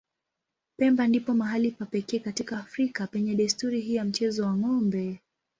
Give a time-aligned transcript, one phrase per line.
[0.77, 5.19] Pemba ndipo mahali pa pekee katika Afrika penye desturi hii ya mchezo wa ng'ombe.